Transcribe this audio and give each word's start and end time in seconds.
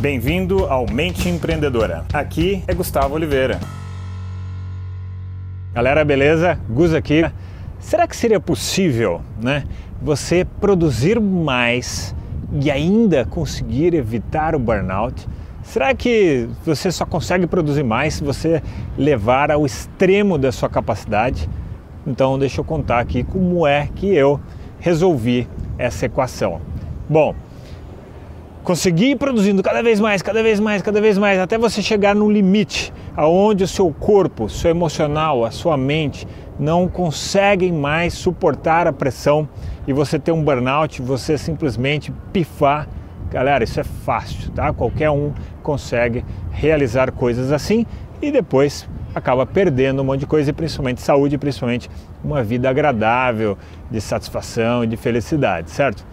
Bem-vindo 0.00 0.64
ao 0.64 0.86
Mente 0.90 1.28
Empreendedora. 1.28 2.06
Aqui 2.10 2.64
é 2.66 2.72
Gustavo 2.72 3.14
Oliveira. 3.14 3.60
Galera, 5.74 6.02
beleza? 6.06 6.58
Gus 6.70 6.94
aqui. 6.94 7.22
Será 7.78 8.08
que 8.08 8.16
seria 8.16 8.40
possível, 8.40 9.20
né, 9.38 9.64
você 10.00 10.42
produzir 10.58 11.20
mais 11.20 12.16
e 12.50 12.70
ainda 12.70 13.26
conseguir 13.26 13.92
evitar 13.92 14.54
o 14.54 14.58
burnout? 14.58 15.28
Será 15.62 15.94
que 15.94 16.48
você 16.64 16.90
só 16.90 17.04
consegue 17.04 17.46
produzir 17.46 17.82
mais 17.82 18.14
se 18.14 18.24
você 18.24 18.62
levar 18.96 19.50
ao 19.50 19.66
extremo 19.66 20.38
da 20.38 20.50
sua 20.50 20.70
capacidade? 20.70 21.46
Então, 22.06 22.38
deixa 22.38 22.62
eu 22.62 22.64
contar 22.64 23.00
aqui 23.00 23.22
como 23.22 23.66
é 23.66 23.86
que 23.94 24.06
eu 24.06 24.40
resolvi 24.78 25.46
essa 25.76 26.06
equação. 26.06 26.58
Bom, 27.06 27.34
conseguir 28.62 29.10
ir 29.10 29.16
produzindo 29.16 29.62
cada 29.62 29.82
vez 29.82 30.00
mais, 30.00 30.22
cada 30.22 30.42
vez 30.42 30.60
mais, 30.60 30.82
cada 30.82 31.00
vez 31.00 31.16
mais, 31.18 31.38
até 31.38 31.56
você 31.56 31.82
chegar 31.82 32.14
no 32.14 32.30
limite 32.30 32.92
aonde 33.16 33.64
o 33.64 33.68
seu 33.68 33.92
corpo, 33.92 34.48
seu 34.48 34.70
emocional, 34.70 35.44
a 35.44 35.50
sua 35.50 35.76
mente 35.76 36.26
não 36.58 36.88
conseguem 36.88 37.72
mais 37.72 38.14
suportar 38.14 38.86
a 38.86 38.92
pressão 38.92 39.48
e 39.86 39.92
você 39.92 40.18
ter 40.18 40.32
um 40.32 40.44
burnout, 40.44 41.00
você 41.00 41.38
simplesmente 41.38 42.12
pifar. 42.32 42.86
Galera, 43.30 43.64
isso 43.64 43.80
é 43.80 43.84
fácil, 43.84 44.50
tá? 44.50 44.72
Qualquer 44.72 45.10
um 45.10 45.32
consegue 45.62 46.24
realizar 46.50 47.12
coisas 47.12 47.52
assim 47.52 47.86
e 48.20 48.30
depois 48.30 48.88
acaba 49.14 49.46
perdendo 49.46 50.02
um 50.02 50.04
monte 50.04 50.20
de 50.20 50.26
coisa 50.26 50.50
e 50.50 50.52
principalmente 50.52 51.00
saúde, 51.00 51.38
principalmente 51.38 51.90
uma 52.22 52.42
vida 52.42 52.68
agradável, 52.68 53.56
de 53.90 54.00
satisfação 54.00 54.84
de 54.84 54.96
felicidade, 54.96 55.70
certo? 55.70 56.04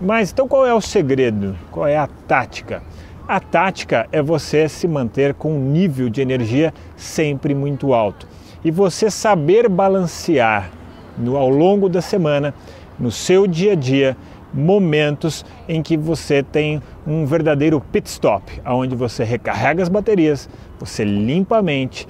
Mas 0.00 0.30
então 0.30 0.46
qual 0.46 0.64
é 0.64 0.72
o 0.72 0.80
segredo? 0.80 1.56
Qual 1.72 1.86
é 1.86 1.96
a 1.96 2.06
tática? 2.06 2.82
A 3.26 3.40
tática 3.40 4.08
é 4.12 4.22
você 4.22 4.68
se 4.68 4.86
manter 4.86 5.34
com 5.34 5.52
um 5.52 5.60
nível 5.60 6.08
de 6.08 6.20
energia 6.20 6.72
sempre 6.96 7.52
muito 7.52 7.92
alto 7.92 8.28
e 8.64 8.70
você 8.70 9.10
saber 9.10 9.68
balancear 9.68 10.70
no, 11.16 11.36
ao 11.36 11.48
longo 11.48 11.88
da 11.88 12.00
semana, 12.00 12.54
no 12.98 13.10
seu 13.10 13.46
dia 13.46 13.72
a 13.72 13.74
dia, 13.74 14.16
momentos 14.54 15.44
em 15.68 15.82
que 15.82 15.96
você 15.96 16.44
tem 16.44 16.80
um 17.06 17.26
verdadeiro 17.26 17.80
pit 17.80 18.08
stop, 18.08 18.62
onde 18.64 18.94
você 18.94 19.24
recarrega 19.24 19.82
as 19.82 19.88
baterias, 19.88 20.48
você 20.78 21.04
limpa 21.04 21.58
a 21.58 21.62
mente, 21.62 22.06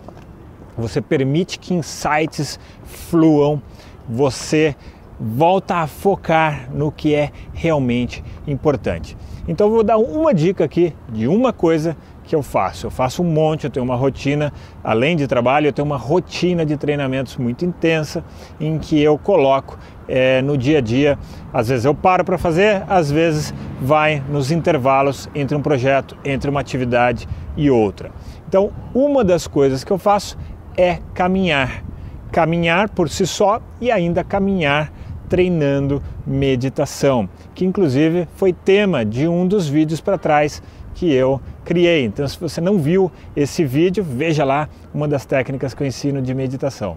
você 0.77 1.01
permite 1.01 1.59
que 1.59 1.75
insights 1.75 2.61
fluam, 2.85 3.61
você 4.09 4.77
volta 5.21 5.77
a 5.77 5.87
focar 5.87 6.69
no 6.73 6.93
que 6.93 7.15
é 7.15 7.31
realmente 7.53 8.23
importante. 8.47 9.17
Então 9.47 9.67
eu 9.67 9.73
vou 9.73 9.83
dar 9.83 9.97
uma 9.97 10.33
dica 10.33 10.65
aqui 10.65 10.95
de 11.09 11.27
uma 11.27 11.53
coisa 11.53 11.97
que 12.29 12.35
eu 12.35 12.43
faço. 12.43 12.87
Eu 12.87 12.91
faço 12.91 13.23
um 13.23 13.27
monte, 13.27 13.65
eu 13.65 13.71
tenho 13.71 13.85
uma 13.85 13.97
rotina, 13.97 14.53
além 14.85 15.17
de 15.17 15.27
trabalho, 15.27 15.69
eu 15.69 15.73
tenho 15.73 15.87
uma 15.87 15.97
rotina 15.97 16.65
de 16.65 16.77
treinamentos 16.77 17.39
muito 17.39 17.65
intensa 17.65 18.23
em 18.61 18.79
que 18.79 19.01
eu 19.01 19.17
coloco 19.17 19.79
é, 20.07 20.43
no 20.43 20.57
dia 20.57 20.79
a 20.79 20.81
dia. 20.83 21.19
Às 21.53 21.69
vezes 21.69 21.87
eu 21.87 21.95
paro 21.95 22.25
para 22.25 22.37
fazer, 22.37 22.85
às 22.87 23.11
vezes 23.11 23.55
vai 23.81 24.23
nos 24.29 24.51
intervalos 24.51 25.29
entre 25.35 25.57
um 25.57 25.63
projeto, 25.63 26.17
entre 26.23 26.51
uma 26.51 26.61
atividade 26.61 27.27
e 27.57 27.71
outra. 27.71 28.11
Então, 28.47 28.71
uma 28.95 29.25
das 29.25 29.47
coisas 29.47 29.83
que 29.83 29.91
eu 29.91 29.99
faço 29.99 30.37
é 30.77 30.99
caminhar. 31.15 31.83
Caminhar 32.31 32.91
por 32.91 33.09
si 33.09 33.27
só 33.27 33.61
e 33.81 33.91
ainda 33.91 34.23
caminhar 34.23 34.93
treinando 35.29 36.03
meditação, 36.27 37.29
que 37.55 37.65
inclusive 37.65 38.27
foi 38.35 38.53
tema 38.53 39.05
de 39.05 39.29
um 39.29 39.47
dos 39.47 39.69
vídeos 39.69 40.01
para 40.01 40.19
trás 40.19 40.63
que 40.95 41.13
eu 41.13 41.41
criei. 41.65 42.05
Então, 42.05 42.27
se 42.27 42.39
você 42.39 42.61
não 42.61 42.79
viu 42.79 43.11
esse 43.37 43.65
vídeo, 43.65 44.03
veja 44.03 44.45
lá 44.45 44.69
uma 44.93 45.07
das 45.07 45.25
técnicas 45.25 45.73
que 45.73 45.83
eu 45.83 45.87
ensino 45.87 46.21
de 46.21 46.35
meditação. 46.35 46.97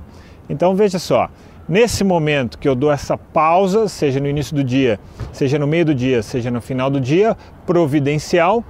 Então, 0.50 0.76
veja 0.76 0.98
só, 0.98 1.30
nesse 1.70 2.04
momento 2.04 2.58
que 2.58 2.68
eu 2.68 2.74
dou 2.74 2.92
essa 2.92 3.16
pausa, 3.16 3.88
seja 3.88 4.20
no 4.20 4.28
início 4.28 4.56
do 4.56 4.64
dia, 4.64 5.00
seja 5.32 5.60
no 5.60 5.68
meio 5.68 5.86
do 5.86 5.94
dia, 5.94 6.24
seja 6.24 6.50
no 6.50 6.60
final 6.60 6.90
do 6.90 7.00
dia, 7.00 7.38
providencial, 7.66 8.64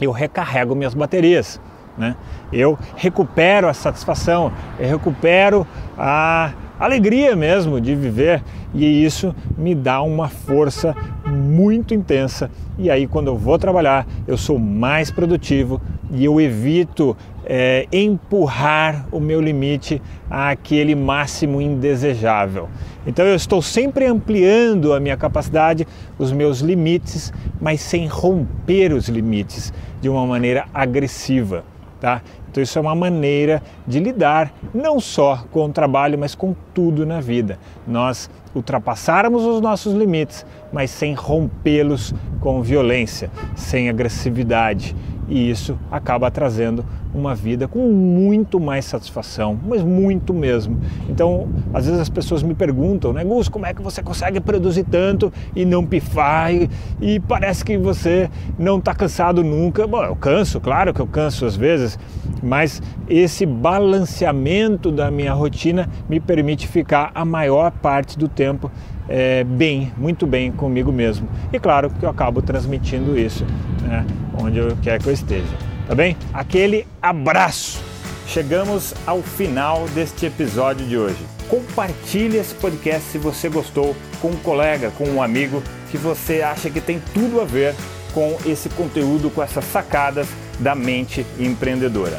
eu 0.00 0.10
recarrego 0.10 0.74
minhas 0.74 0.92
baterias. 0.92 1.60
Né? 1.96 2.16
Eu 2.52 2.78
recupero 2.96 3.68
a 3.68 3.74
satisfação, 3.74 4.52
eu 4.78 4.88
recupero 4.88 5.66
a 5.96 6.52
alegria 6.84 7.36
mesmo 7.36 7.80
de 7.80 7.94
viver 7.94 8.42
e 8.74 9.04
isso 9.04 9.34
me 9.56 9.74
dá 9.74 10.02
uma 10.02 10.28
força 10.28 10.94
muito 11.26 11.94
intensa. 11.94 12.50
E 12.78 12.90
aí, 12.90 13.06
quando 13.06 13.28
eu 13.28 13.36
vou 13.36 13.58
trabalhar, 13.58 14.06
eu 14.26 14.36
sou 14.36 14.58
mais 14.58 15.10
produtivo 15.10 15.80
e 16.10 16.24
eu 16.24 16.40
evito 16.40 17.16
é, 17.44 17.86
empurrar 17.92 19.06
o 19.12 19.20
meu 19.20 19.40
limite 19.40 20.00
àquele 20.30 20.94
máximo 20.94 21.60
indesejável. 21.60 22.68
Então, 23.06 23.24
eu 23.24 23.34
estou 23.34 23.60
sempre 23.60 24.06
ampliando 24.06 24.92
a 24.92 25.00
minha 25.00 25.16
capacidade, 25.16 25.86
os 26.18 26.32
meus 26.32 26.60
limites, 26.60 27.32
mas 27.60 27.80
sem 27.80 28.06
romper 28.06 28.92
os 28.92 29.08
limites 29.08 29.72
de 30.00 30.08
uma 30.08 30.26
maneira 30.26 30.66
agressiva. 30.72 31.64
Tá? 32.02 32.20
Então 32.50 32.60
isso 32.60 32.76
é 32.76 32.82
uma 32.82 32.96
maneira 32.96 33.62
de 33.86 34.00
lidar 34.00 34.52
não 34.74 34.98
só 34.98 35.44
com 35.52 35.66
o 35.66 35.72
trabalho, 35.72 36.18
mas 36.18 36.34
com 36.34 36.52
tudo 36.74 37.06
na 37.06 37.20
vida. 37.20 37.60
Nós 37.86 38.28
ultrapassarmos 38.52 39.44
os 39.44 39.60
nossos 39.60 39.94
limites, 39.94 40.44
mas 40.72 40.90
sem 40.90 41.14
rompê-los 41.14 42.12
com 42.40 42.60
violência, 42.60 43.30
sem 43.54 43.88
agressividade. 43.88 44.96
E 45.28 45.50
isso 45.50 45.78
acaba 45.90 46.30
trazendo 46.30 46.84
uma 47.14 47.34
vida 47.34 47.68
com 47.68 47.78
muito 47.90 48.58
mais 48.58 48.84
satisfação, 48.84 49.58
mas 49.66 49.82
muito 49.82 50.32
mesmo. 50.32 50.80
Então, 51.08 51.48
às 51.72 51.84
vezes 51.86 52.00
as 52.00 52.08
pessoas 52.08 52.42
me 52.42 52.54
perguntam, 52.54 53.12
né, 53.12 53.22
Gus, 53.22 53.48
como 53.48 53.66
é 53.66 53.74
que 53.74 53.82
você 53.82 54.02
consegue 54.02 54.40
produzir 54.40 54.84
tanto 54.84 55.32
e 55.54 55.64
não 55.64 55.84
pifar? 55.84 56.52
E, 56.52 56.70
e 57.00 57.20
parece 57.20 57.64
que 57.64 57.76
você 57.76 58.30
não 58.58 58.78
está 58.78 58.94
cansado 58.94 59.44
nunca. 59.44 59.86
Bom, 59.86 60.02
eu 60.02 60.16
canso, 60.16 60.60
claro 60.60 60.94
que 60.94 61.00
eu 61.00 61.06
canso 61.06 61.44
às 61.44 61.56
vezes, 61.56 61.98
mas 62.42 62.82
esse 63.08 63.44
balanceamento 63.44 64.90
da 64.90 65.10
minha 65.10 65.34
rotina 65.34 65.88
me 66.08 66.18
permite 66.18 66.66
ficar 66.66 67.10
a 67.14 67.24
maior 67.24 67.70
parte 67.70 68.18
do 68.18 68.28
tempo 68.28 68.70
é, 69.08 69.44
bem, 69.44 69.92
muito 69.96 70.26
bem 70.26 70.52
comigo 70.52 70.92
mesmo. 70.92 71.28
E 71.52 71.58
claro 71.58 71.90
que 71.90 72.04
eu 72.04 72.08
acabo 72.10 72.40
transmitindo 72.42 73.18
isso 73.18 73.44
né, 73.82 74.04
onde 74.40 74.58
eu 74.58 74.76
quer 74.82 75.00
que 75.00 75.08
eu 75.08 75.12
esteja 75.12 75.72
tá 75.86 75.94
bem? 75.94 76.16
Aquele 76.32 76.86
abraço. 77.02 77.82
Chegamos 78.26 78.94
ao 79.06 79.20
final 79.22 79.86
deste 79.88 80.24
episódio 80.24 80.86
de 80.86 80.96
hoje. 80.96 81.18
Compartilhe 81.48 82.38
esse 82.38 82.54
podcast 82.54 83.10
se 83.10 83.18
você 83.18 83.48
gostou 83.48 83.94
com 84.20 84.28
um 84.28 84.36
colega, 84.36 84.90
com 84.92 85.04
um 85.04 85.22
amigo 85.22 85.62
que 85.90 85.98
você 85.98 86.40
acha 86.40 86.70
que 86.70 86.80
tem 86.80 86.98
tudo 87.12 87.42
a 87.42 87.44
ver 87.44 87.74
com 88.14 88.38
esse 88.46 88.70
conteúdo, 88.70 89.28
com 89.28 89.42
essas 89.42 89.66
sacadas 89.66 90.28
da 90.58 90.74
mente 90.74 91.26
empreendedora. 91.38 92.18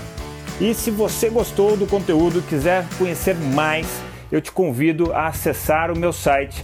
E 0.62 0.74
se 0.76 0.92
você 0.92 1.30
gostou 1.30 1.76
do 1.76 1.88
conteúdo, 1.88 2.44
quiser 2.44 2.86
conhecer 3.00 3.36
mais, 3.36 3.88
eu 4.32 4.40
te 4.40 4.52
convido 4.52 5.12
a 5.14 5.28
acessar 5.28 5.92
o 5.92 5.98
meu 5.98 6.14
site 6.14 6.64